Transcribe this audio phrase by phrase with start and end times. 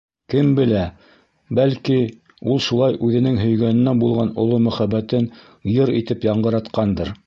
[0.33, 0.79] Кем белә,
[1.59, 1.99] бәлки,
[2.55, 5.33] ул шулай үҙенең һөйгәненә булған оло мөхәббәтен
[5.77, 7.19] йыр итеп яңғыратҡандыр.